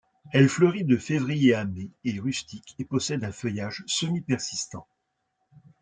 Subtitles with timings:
[0.33, 4.87] Elle fleurit de février à mai, est rustique et possède un feuillage semi-persistant.